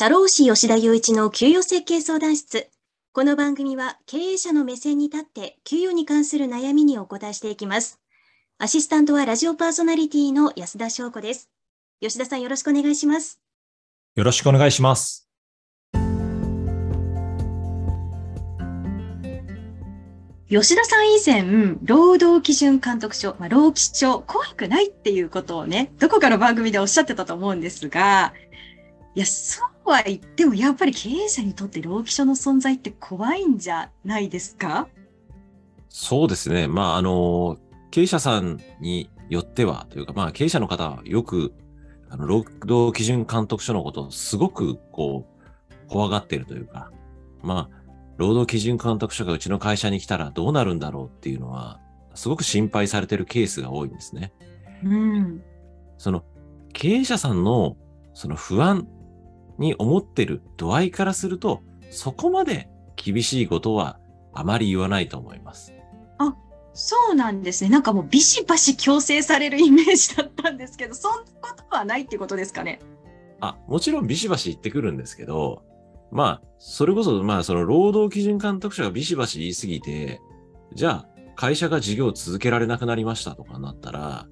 [0.00, 2.68] 社労士吉田雄一の給与設計相談室。
[3.12, 7.98] この番組は経営者の目線に立って給与に関する悩みにお答えしていきます。
[8.58, 11.50] アシスタントはラジオパーソナリティの安田翔子です。
[12.00, 13.40] 吉田さんよろしくお願いします。
[14.14, 15.28] よろしくお願いします。
[20.48, 28.32] 吉田さん以前、労働基準監督署、まあ、労基署、怖くないっていうことをね、どこかの番組でおっしゃってたと思うんですが、
[29.18, 34.86] いや、そうは言っても、やっぱり経営者にとって労基署の存在って怖いんじゃないですか？
[35.88, 36.68] そうですね。
[36.68, 37.58] まあ、あの、
[37.90, 41.52] 経営者さんによっては、というか、まあ、経営者の方はよく、
[42.10, 46.92] あの、労働基準監督署のことをすごく、こう、怖がっているというか、
[47.42, 51.80] まあ、労働基準監督署がうちの会社に来たらどうなるんだろうっていうのは、
[52.14, 54.32] すごく心配されてるケースが多いんですね。
[54.84, 55.42] うん。
[55.96, 56.22] その、
[56.72, 57.76] 経営者さんの、
[58.14, 58.86] その不安
[59.58, 63.98] に思ってる度合いからすると、そこまで厳しいことは
[64.32, 65.72] あまり言わないと思います。
[66.18, 66.34] あ、
[66.74, 67.70] そうなんですね。
[67.70, 72.80] なんかもうビシバシ強制されるイメージだったんですけど、そんなことはないってことですかね。
[73.40, 75.62] あ、もちろんビシバシ言ってくるんですけど、
[76.10, 80.20] まあ、それこそ、まあ、その労働基準監督者がビシバシ言いすぎて、
[80.74, 84.26] じゃあ、会社が事業を続けられなくなりましたとかなったら、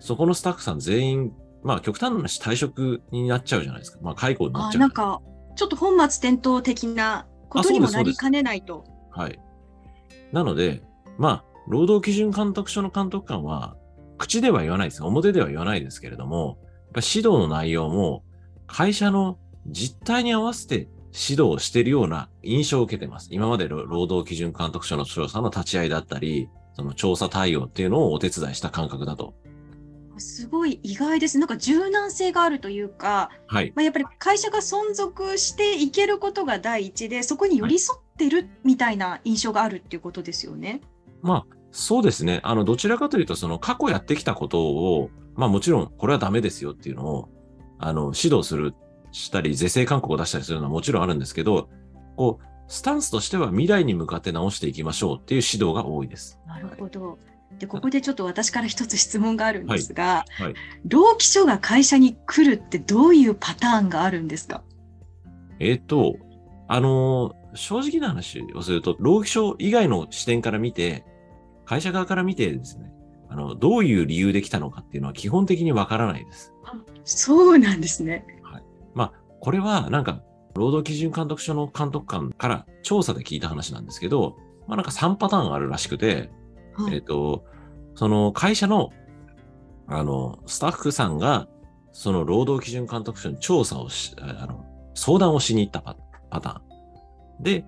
[0.00, 3.98] そこのスタッフさん全員まあ極端な話退職になっちゃうじゃないですか。
[4.02, 4.80] まあ解雇になっちゃう。
[4.80, 5.20] なんか、
[5.56, 8.84] ちょっと本末転倒的なことにもなりかねないと。
[9.10, 9.38] はい。
[10.32, 10.82] なので、
[11.18, 13.76] まあ、労働基準監督署の監督官は、
[14.18, 15.04] 口では言わないです。
[15.04, 18.24] 表では言わないですけれども、やっぱ指導の内容も、
[18.66, 23.28] 会社の実態に合わせて指導をしているような印象を受けてます。
[23.30, 29.34] 今まで労働基準監督署の調査の立ち会いだったり、その調査対応っていうのをお手伝いした感覚だと
[30.22, 31.38] すごい意外です。
[31.38, 40.80] なんか柔軟性があるというか、はい、まあ、やっぱり会社が存続していけることが第一で、そこに寄り添ってるみたいな印象があるっていうことですよね。
[41.20, 42.40] まあ、そうですね。
[42.44, 47.28] あの、どちらかというと、その過去やってきたことを、まあもちろんこれはダメですよっていうのを、
[47.78, 48.74] あの、指導する、
[49.10, 51.68] したり、是正勧告を出したりするのはもちろんあるんですけど、
[52.16, 56.38] こう、スタンスとしては未来に向かって直していきましょうっていう指導が多いです。
[56.46, 57.18] なるほど。
[57.58, 60.54] でここでちょっと私から一つ質問があるんですが、はいはい、
[60.88, 64.62] 労基署が会社に来るってどういうパターンがあるんですか？
[65.60, 66.16] えっ、ー、と、
[66.66, 71.04] あのー、正直な話をすると、労基署以外の視点から見て、
[71.64, 72.92] 会社側から見てですね、
[73.28, 76.52] あの、どういう理由で来たのかっていうのは基本的にわからないです。
[77.04, 78.26] そうなんですね。
[78.42, 78.62] はい。
[78.94, 80.22] まあ、これはなんか、
[80.54, 84.36] 労働基準監督署の監督官から調査で聞いた話なんですけど、
[84.66, 86.30] まあなんか3パターンあるらしくて、
[86.76, 87.44] はい、えっ、ー、と、
[87.94, 88.90] その会社の、
[89.86, 91.48] あの、スタッフさんが、
[91.92, 95.96] その労働基準監督署に調査をし、あの、相談をしに行ったパ
[96.30, 97.42] パターン。
[97.42, 97.64] で、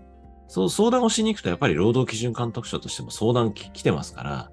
[0.48, 4.50] そう相談をしに行くと、やっぱり労働基準監督署としても相談来てますから、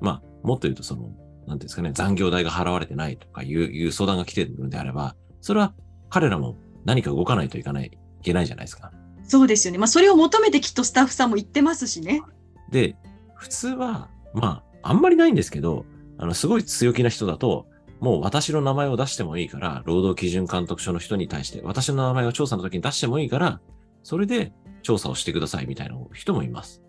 [0.00, 1.10] まあ、もっと言うと、その、
[1.46, 5.74] なんですかね、残業代が払われてないとかいういう相談が来てるんであれば、それは
[6.08, 8.92] 彼らも何か動かないといかない、いけないじゃないですか。
[9.26, 9.78] そうですよね。
[9.78, 12.22] まあ、それを求めてきっとスタッフさんも言ってますしね。
[12.70, 12.96] で、
[13.44, 15.84] 普通は、まあ、あんまりないんですけど、
[16.16, 17.66] あの、すごい強気な人だと、
[18.00, 23.60] もう私の名前を出してもいいから、労働基準監督署の人に対して、私の名前を調査の時に出してもいいから、
[24.02, 26.82] それで調査をしてくださいみたいな人もいます。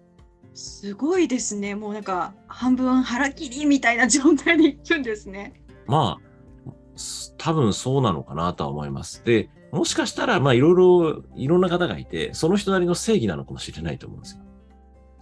[0.54, 1.76] すごいですね。
[1.76, 5.62] もうなんか、半分腹切りみたいな状態で行くんですね。
[5.88, 6.72] まあ、
[7.38, 9.26] 多分そうなのかなとは思います。
[9.26, 14.45] で、もしかしたら、まあいろいろ、いろんな方がいて、その人なりの正義なのかもしれないと思うんですよ。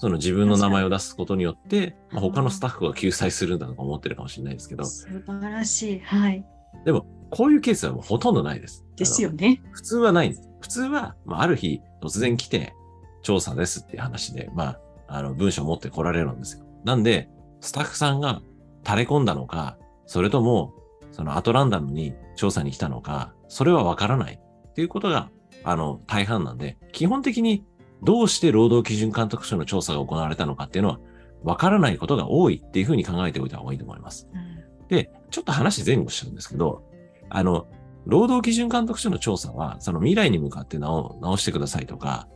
[0.04, 4.84] その自分の名前を出すことによって、まあ、他のスタッフが救済するんだとか思ってるかもしれないですけど。
[4.84, 6.00] 素晴らしい。
[6.02, 6.46] はい。
[6.84, 8.84] でも、こういうケースはもうほとんどないです。
[8.98, 9.62] ですよね。
[9.72, 10.50] 普通はないんです。
[10.60, 12.74] 普通は、まあ、ある日、突然来て、
[13.22, 16.66] 調査ですっていう話で、まあ、あの、文章を持って来られるんですよ。
[16.84, 17.30] なんで、
[17.62, 18.42] スタッフさんが
[18.86, 20.74] 垂れ込んだのか、それとも、
[21.12, 24.38] そのアトランダムに調査に来たのか、それはわからない
[24.68, 25.30] っていうことが、
[25.64, 27.64] あの、大半なんで、基本的に
[28.04, 31.00] どうして労働基準監督署の調査が行われたのかっていうのは、
[31.44, 34.30] わからないことが多いっていうふうに考えておいた方がいいと思います。
[34.34, 34.38] う
[34.86, 36.84] ん、で、ちょっと話前後しちゃうんですけど、
[37.30, 37.68] あの、
[38.06, 42.28] 労働基準監督署の調査は、その未来に向かって直直してくださいとか、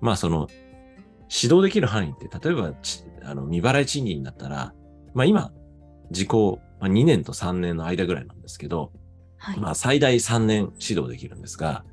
[0.00, 0.48] まあその、
[1.30, 2.72] 指導できる範囲って、例えば、
[3.22, 4.74] あの、未払い賃金だったら、
[5.14, 5.52] まあ今、
[6.10, 8.92] 時効、まあ、2年と3年の間ぐらいなんですけど、
[9.38, 11.84] はい、まあ最大3年指導できるんですが、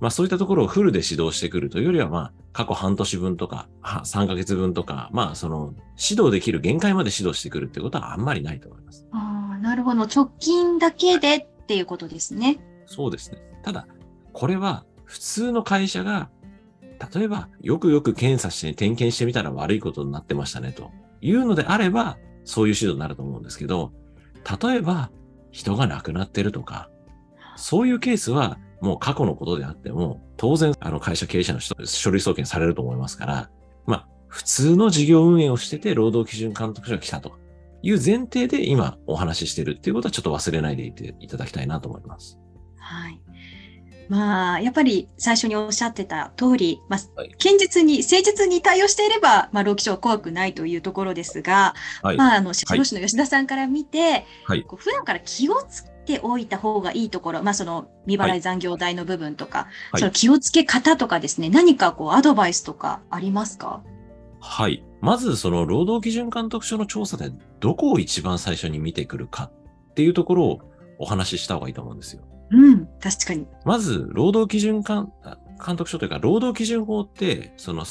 [0.00, 9.06] まあそういったところをフルで指導してくるというよりは、まあ過去半年分とか、3ヶ月分とか、まあその指導できる限界まで指導してくるってことはあんまりないと思います。
[9.12, 10.02] ああ、なるほど。
[10.06, 12.58] 直近だけでっていうことですね。
[12.86, 13.38] そうですね。
[13.62, 13.86] ただ、
[14.32, 16.30] これは普通の会社が、
[17.14, 20.90] 例えば、よくよく検査して点検してみたら悪いことになってましたね、と
[21.20, 23.92] いうのであれば、そういう指導になると思うんですけど、
[24.60, 25.12] 例えば、
[25.52, 26.90] 人が亡くなってるとか、
[27.54, 33.50] そういうケースは、もう過去のことであっても、当然、あの会社経営者の人、書類送検されると思いますから、
[33.86, 37.32] まあ、普通の事業運営をしてて、労働基準監督署が来たと
[37.82, 42.38] いう前提で今お話ししてるっていうことはちょっと忘れないでいていただきたいなと思います。
[42.78, 43.20] はい。
[44.08, 63.82] まあ、やっぱり最初におっしゃってた通り、まあ、はい、堅実に、誠実に対応していれば、まあ、労基署は怖くないというところですが、はい、まあ、あの、社労士の吉田さんから見て、はい、こう普段から気をつけておいた方がいいところ、まあ、その未払い残業代の部分とか、はい、その気をつけ方とかですね、何かこう、アドバイスとかありますか？
[64.40, 64.82] はい。
[65.00, 69.50] まず、その労働基準監督署の調査でどこを一番最初に見てくるか
[69.90, 70.60] っていうところを
[70.98, 72.22] お話しした方がいいと思うんですよ。
[72.50, 73.46] うん、確かに。
[73.64, 75.12] まず、労働基準監
[75.76, 77.84] 督署というか、労働基準法って、その、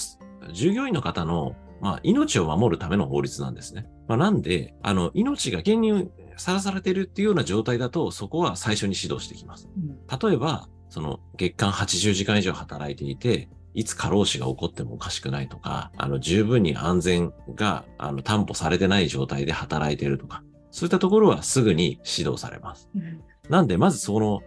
[0.52, 3.86] 従業員の方の、まあ、命を守るための法律なんですね。
[4.08, 9.68] まあ、なんで、あの、命が危険にさらされているっていうような状態だと、そこは最初に指導してきます。
[9.76, 22.90] うん、例えば、その、月間80時間以上働いていて、いつ過労死が起こってもおかしくないとか、あの、十分に安全が、あの、担保されてない状態で働いているとか、そういったところはすぐに指導されます。
[22.96, 24.42] うん、なんで、まずその、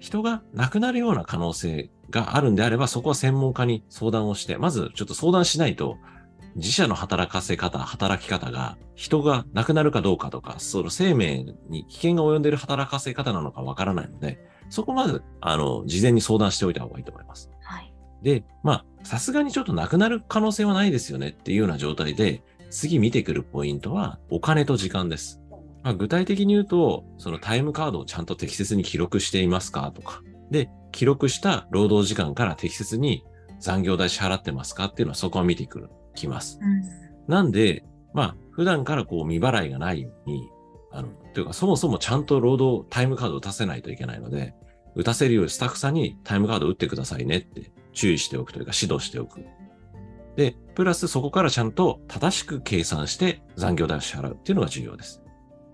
[0.00, 5.96] 人が亡くなるような可能性があるんであれば、そこは専門家に相談をして、まずちょっと相談しないと、
[6.56, 14.38] 自社の働かせ方、働き方が人が亡くなるかどうかとか、その生命に危険が及んでいる働かせ方なのかわからないので、
[14.70, 17.50] そこまず、あの、事前に相談しておいた方がいいと思います。
[17.62, 17.92] はい。
[18.22, 25.40] で、まあ、さすがにちょっと亡くなる可能性はないですよねっていうような状態で、次見てくるポイントは、お金と時間です。
[25.82, 33.24] まあ、具体的に言うと、そのタイムカードをちゃんと適切に記録していますかとか、で、記録した労働時間から適切に
[33.60, 36.58] 残業代支払ってますかっていうのはそこは見てくる、きます。
[36.60, 40.48] うん、なんで、まあ、普段からこう未払いがないように、
[40.92, 44.54] あの、というかそもそもちゃんと労働タイムカードを打たせないといけないので、
[44.94, 49.44] 打たせるようにスタッフさんにタイムカードを打ってくださいねって注意しておくというか指導しておく。
[50.36, 55.24] で、プラスそこからちゃんと正しく計算して残業代を支払うっていうのが重要です。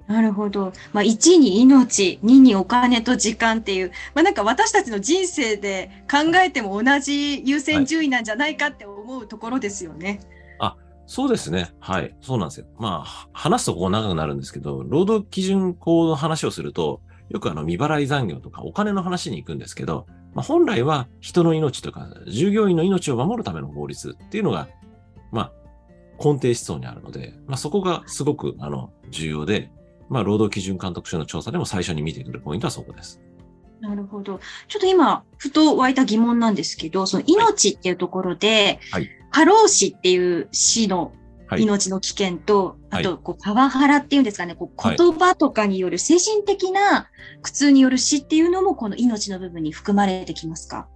[0.06, 0.72] なるほど。
[0.92, 10.20] まあ、1に命、2にお金と時間っていう、まあ、なんか私たちの人生で考えても同じ優先順位なんじゃないかって思うところですよね。
[10.58, 10.76] あ、
[11.06, 11.72] そうですね。
[11.80, 12.14] はい。
[12.20, 12.66] そうなんですよ。
[12.78, 24.68] まあ、話すとこう長くなるんですけど、労働基準法の話をすると、よくあの未払い残業とかお金の話に行くんですけど、まあ、本来は人の命とか従業員の命を守るための法律っていうのが、
[25.30, 25.52] まあ、
[26.18, 29.70] 根底思想にあるので、まあ、そこがすごくあの重要で、
[30.08, 33.20] まあ、労働基準監督署の調査でも最初に見てくるポイントはそこです。
[33.80, 34.40] なるほど。
[34.68, 41.12] ちょっと今、ふと湧いた疑問なんですけど、その命っていうところで、はい、過労死っていう死の
[41.56, 47.08] 命の危険と、はい、あと、こう、パワハラっていうんですかね、こう、言葉とかによる精神的な
[47.42, 50.86] 苦痛による死っていうのも、この命の部分に含まれてきますか？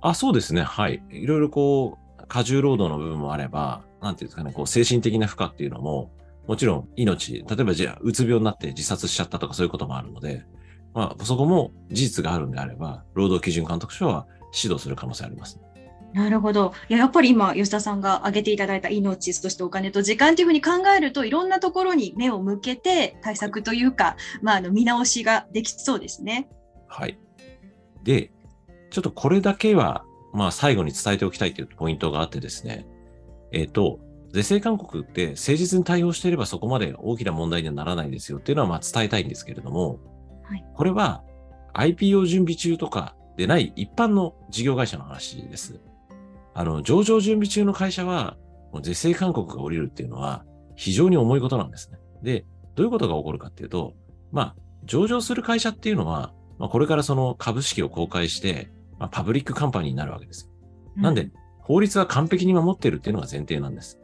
[0.00, 0.62] あ、そうですね。
[0.62, 1.02] はい。
[1.10, 6.10] いろいろこう、過重労働の部分もあれば、なんていうんですかね、こう、精神的な負荷っていうのも、
[6.46, 10.44] もちろん命、例えばじゃあ、うつ病になって自殺しちゃったとかそういうこともあるので、
[10.94, 15.60] まあ、そこも事実があるんであれば、労働基準監督署は指導する可能性あります。
[16.12, 16.72] なるほど。
[16.88, 26.48] いや、やっぱり今、吉田さんが挙げていただいた命、そしてお金と時間というふうに考えると、いろんなところに目を向けて対策というか、まあ、あの、見直しができそうですね。
[26.88, 27.16] はい。
[28.02, 28.32] で、
[28.90, 32.86] ちょっとこれだけは、まあ、最後に伝えておきたいというポイントがあってですね、
[33.52, 34.00] えっ、ー、と、
[34.32, 39.98] 是正勧告って誠実に対応していればそこまで大きな問題にはならないですよっていうのはまあ伝えたいんですけれども、
[40.50, 41.22] はい、これは
[41.74, 45.80] IPO 準備中とかでない一般の事業会社の話です。
[46.54, 48.36] あの、上場準備中の会社は、
[48.82, 51.98] 是正勧告が下りるっていうのは非常に重いことなんですね。
[52.22, 53.94] で、どういうことが起こるかっていうと、
[54.32, 60.50] まあ、上場する会社っていうのは、まあ、これからその株式を公開して、まあ、パブリックカンパニーになるわけですよ。
[60.96, 61.30] なんで、
[61.60, 64.00] 法律は完璧に守ってるっていうのが前提なんです。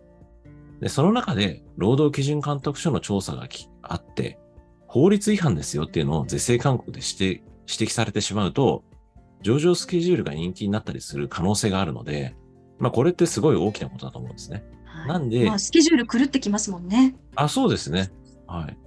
[0.81, 3.49] で、その中で、労働基準監督署の調査が
[3.83, 4.39] あって、
[4.87, 8.85] 法律違反ですよっていうのを是正勧告で指摘されてしまうと、
[9.43, 12.35] 上場スケジュールが延期になったりする可能性があるので、
[12.79, 14.65] まあこれってすごい大きなことだと思うんですね。
[14.85, 17.17] はい、なんで、まあ、スケジュール狂ってきますもんね。
[17.35, 18.11] あ、そうですね。
[18.47, 18.79] はい。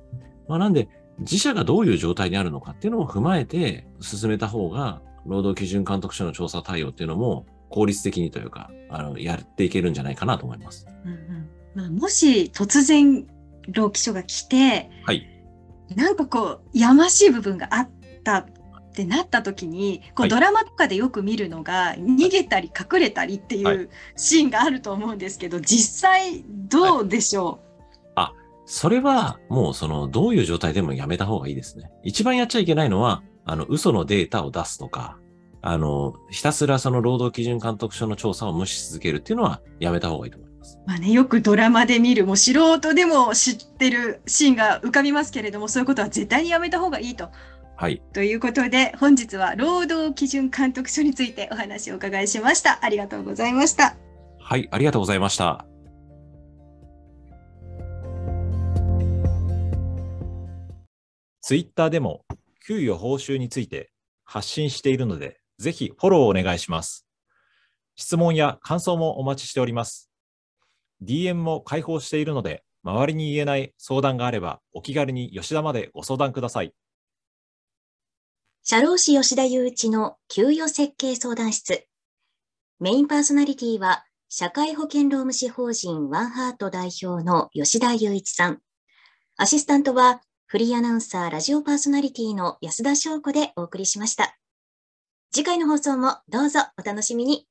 [0.47, 0.89] まあなんで、
[1.19, 10.87] 自社がどういう状態にあるのかっていうのを踏まえて進めた方が、労働基準監督署の調査対応っていうのも効率的にというか、あの、やっていけるんじゃないかなと思います。
[11.05, 13.27] うんうんまあ、もし突然
[13.67, 15.27] 労基署が来て、はい、
[15.95, 17.89] なんかこう、やましい部分があっ
[18.23, 18.45] たっ
[18.93, 27.59] てなった時にこうはいドラマとかでよく見るのが、逃げたり隠れたりっていはいうシーンがあると思うんですけど実際どうでしょ
[28.71, 31.89] それは、もうその、どういう状態でもやめた方がいいですね。
[32.03, 35.17] 一番やっちゃいけないのは、あの、嘘のデータを出すとか、
[35.63, 40.48] あの、ひたすらその労働基準監督署の調査を無視し続けるっていうのはやめた方がいいと思います。
[40.85, 47.29] う、まあね、よくドラマで見るもう素人でも知ってるシーンが浮かびますけれどもそういうことは絶対にやめた方がいいと。
[47.77, 48.01] はい。
[48.13, 52.79] ということで本日は労働基準監督署についてお話をお伺いしました。
[52.83, 53.95] ありがとうございました。
[54.39, 55.65] はい、ありがとうございました。
[61.41, 62.25] ツイッターでも
[62.67, 63.91] 給与報酬について
[64.23, 67.07] 発信しているので、ぜひフォローをお願いします。
[67.95, 70.08] 質問や感想もお待ちしております。
[71.03, 76.73] DM も開放しているので、周りに言えない相談があれば、お気軽に吉田までご相談ください。
[78.63, 81.87] 社労士吉田雄一の給与設計相談室。
[82.79, 88.61] メインパーソナリティは、社会保険労務士法人ワンハート代表の吉田雄一さん。
[89.37, 94.37] アシスタントは、フリーアナウンサーラジオパーソナリティの安田翔子でお送りしました。
[95.31, 97.48] 次回の放送もどうぞお楽しみに。